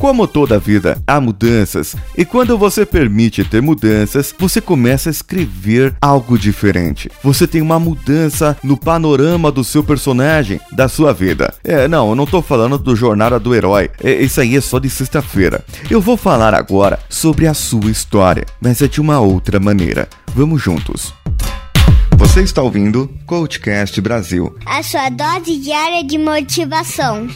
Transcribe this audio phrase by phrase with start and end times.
[0.00, 5.94] Como toda vida, há mudanças, e quando você permite ter mudanças, você começa a escrever
[6.00, 7.10] algo diferente.
[7.22, 11.52] Você tem uma mudança no panorama do seu personagem, da sua vida.
[11.62, 13.90] É, não, eu não tô falando do Jornada do Herói.
[14.02, 15.62] É, isso aí é só de sexta-feira.
[15.90, 20.08] Eu vou falar agora sobre a sua história, mas é de uma outra maneira.
[20.34, 21.12] Vamos juntos.
[22.16, 24.56] Você está ouvindo Coachcast Brasil.
[24.64, 27.28] A sua dose diária de motivação.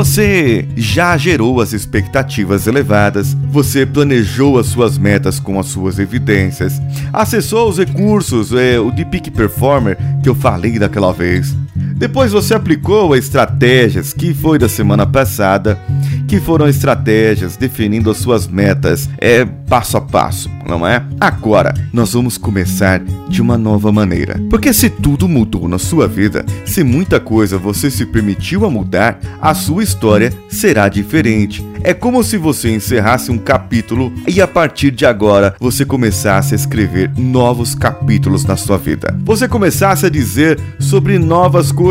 [0.00, 6.80] Você já gerou as expectativas elevadas, você planejou as suas metas com as suas evidências,
[7.12, 11.54] acessou os recursos, é, o de Peak Performer que eu falei daquela vez.
[12.00, 15.78] Depois você aplicou estratégias que foi da semana passada,
[16.26, 21.04] que foram estratégias definindo as suas metas, é passo a passo, não é?
[21.20, 24.40] Agora nós vamos começar de uma nova maneira.
[24.48, 29.20] Porque se tudo mudou na sua vida, se muita coisa você se permitiu a mudar,
[29.38, 31.62] a sua história será diferente.
[31.82, 36.56] É como se você encerrasse um capítulo e a partir de agora você começasse a
[36.56, 39.18] escrever novos capítulos na sua vida.
[39.22, 41.89] Você começasse a dizer sobre novas coisas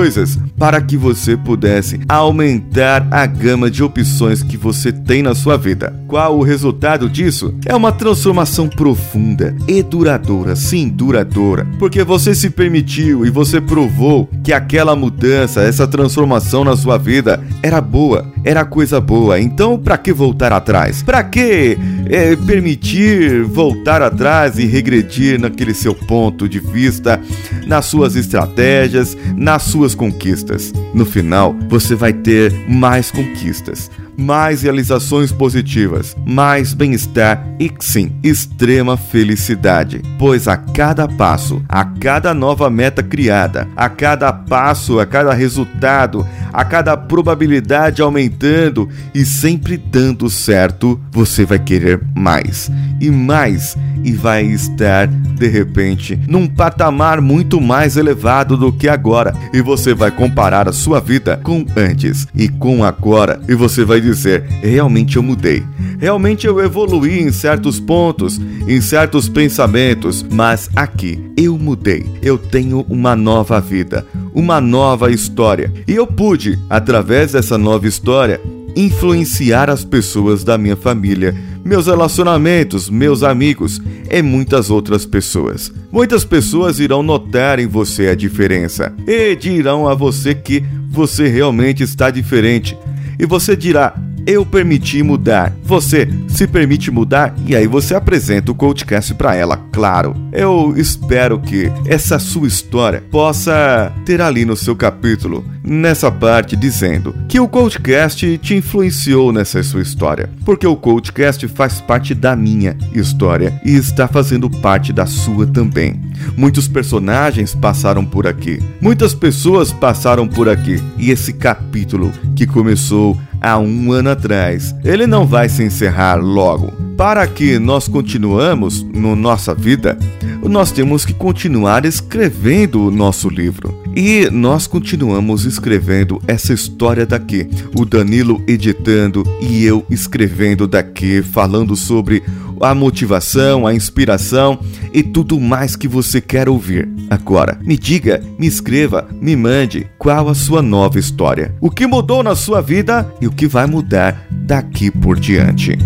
[0.57, 5.93] para que você pudesse aumentar a gama de opções que você tem na sua vida.
[6.07, 7.53] Qual o resultado disso?
[7.65, 14.29] É uma transformação profunda e duradoura, sim, duradoura, porque você se permitiu e você provou
[14.43, 19.39] que aquela mudança, essa transformação na sua vida era boa, era coisa boa.
[19.39, 21.01] Então para que voltar atrás?
[21.03, 27.19] Para que é, permitir voltar atrás e regredir naquele seu ponto de vista,
[27.65, 30.73] nas suas estratégias, nas suas conquistas?
[30.93, 38.97] No final, você vai ter mais conquistas mais realizações positivas, mais bem-estar e sim, extrema
[38.97, 40.01] felicidade.
[40.19, 46.27] Pois a cada passo, a cada nova meta criada, a cada passo, a cada resultado,
[46.51, 52.69] a cada probabilidade aumentando e sempre dando certo, você vai querer mais
[52.99, 59.33] e mais e vai estar de repente num patamar muito mais elevado do que agora.
[59.53, 64.01] E você vai comparar a sua vida com antes e com agora e você vai
[64.09, 65.63] dizer: realmente eu mudei.
[65.99, 72.05] Realmente eu evoluí em certos pontos, em certos pensamentos, mas aqui eu mudei.
[72.21, 75.71] Eu tenho uma nova vida, uma nova história.
[75.87, 78.39] E eu pude, através dessa nova história,
[78.75, 85.71] influenciar as pessoas da minha família, meus relacionamentos, meus amigos e muitas outras pessoas.
[85.91, 91.83] Muitas pessoas irão notar em você a diferença e dirão a você que você realmente
[91.83, 92.77] está diferente.
[93.19, 93.93] E você dirá:
[94.29, 95.53] eu permiti mudar.
[95.63, 97.33] Você se permite mudar?
[97.45, 100.15] E aí você apresenta o Coachcast para ela, claro.
[100.31, 107.15] Eu espero que essa sua história possa ter ali no seu capítulo, nessa parte dizendo
[107.27, 112.77] que o Coachcast te influenciou nessa sua história, porque o Coachcast faz parte da minha
[112.93, 115.99] história e está fazendo parte da sua também.
[116.37, 123.17] Muitos personagens passaram por aqui, muitas pessoas passaram por aqui, e esse capítulo que começou
[123.41, 124.75] há um ano atrás.
[124.83, 126.71] Ele não vai se encerrar logo.
[126.97, 129.97] Para que nós continuamos no nossa vida,
[130.43, 133.83] nós temos que continuar escrevendo o nosso livro.
[133.95, 137.49] E nós continuamos escrevendo essa história daqui.
[137.75, 142.23] O Danilo editando e eu escrevendo daqui, falando sobre
[142.61, 144.59] a motivação, a inspiração
[144.93, 146.89] e tudo mais que você quer ouvir.
[147.09, 151.55] Agora, me diga, me escreva, me mande qual a sua nova história.
[151.59, 155.77] O que mudou na sua vida e o que vai mudar daqui por diante.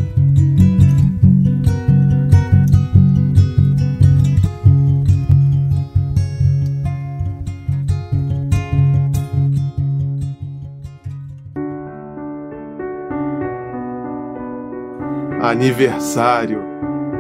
[15.44, 16.64] Aniversário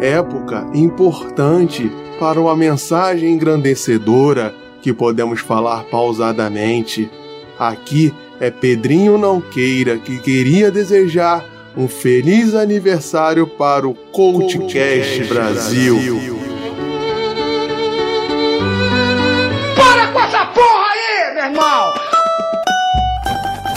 [0.01, 7.11] época importante para uma mensagem engrandecedora que podemos falar pausadamente.
[7.59, 11.43] Aqui é Pedrinho Não-Queira que queria desejar
[11.75, 15.97] um feliz aniversário para o Coachcast Brasil.
[15.97, 16.32] Para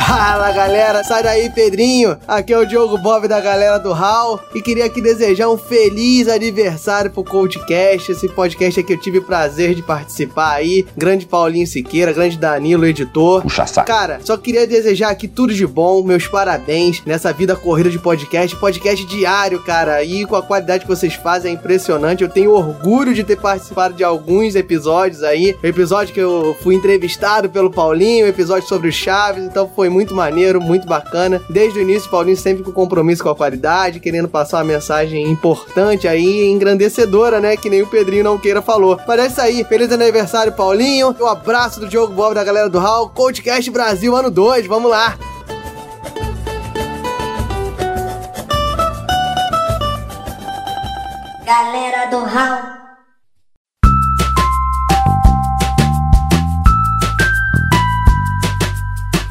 [0.07, 4.63] Fala galera, sai daí Pedrinho, aqui é o Diogo Bob da galera do HAL e
[4.63, 9.83] queria aqui desejar um feliz aniversário pro CoachCast, esse podcast que eu tive prazer de
[9.83, 13.43] participar aí, grande Paulinho Siqueira, grande Danilo, editor.
[13.43, 13.89] Puxa saco.
[13.89, 18.57] Cara, só queria desejar aqui tudo de bom, meus parabéns nessa vida corrida de podcast,
[18.59, 23.13] podcast diário, cara, e com a qualidade que vocês fazem é impressionante, eu tenho orgulho
[23.13, 28.69] de ter participado de alguns episódios aí, episódio que eu fui entrevistado pelo Paulinho, episódio
[28.69, 31.41] sobre o Chaves, então foi muito maneiro, muito bacana.
[31.49, 36.07] Desde o início, Paulinho sempre com compromisso com a qualidade, querendo passar uma mensagem importante
[36.07, 37.57] aí, engrandecedora, né?
[37.57, 39.01] Que nem o Pedrinho não queira falou.
[39.09, 39.65] Mas é isso aí.
[39.65, 41.17] Feliz aniversário, Paulinho.
[41.19, 43.09] Um abraço do Diogo Bob da galera do Hall.
[43.09, 44.67] Coachcast Brasil ano 2.
[44.67, 45.17] Vamos lá.
[51.47, 52.76] Galera do Hall.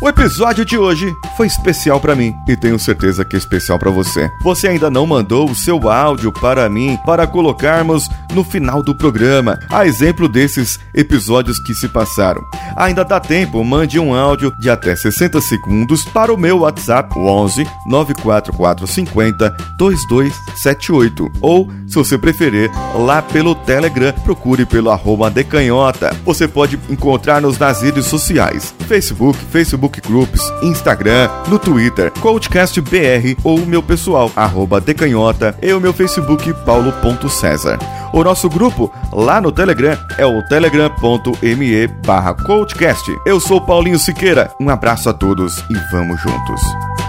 [0.05, 3.89] O episódio de hoje foi especial para mim e tenho certeza que é especial para
[3.89, 4.29] você.
[4.43, 9.57] Você ainda não mandou o seu áudio para mim para colocarmos no final do programa,
[9.67, 12.43] a exemplo desses episódios que se passaram.
[12.75, 17.65] Ainda dá tempo, mande um áudio de até 60 segundos para o meu WhatsApp 11
[17.87, 26.15] 94450 2278 ou, se você preferir, lá pelo Telegram, procure pelo arroba decanhota.
[26.23, 33.65] Você pode encontrar-nos nas redes sociais, Facebook, Facebook Groups, Instagram, no Twitter, CoachCastBR ou o
[33.65, 37.79] meu pessoal, arroba decanhota e o meu Facebook, paulo.cesar.
[38.13, 43.11] O nosso grupo lá no Telegram é o telegram.me barra coachcast.
[43.25, 47.04] Eu sou Paulinho Siqueira, um abraço a todos e vamos juntos.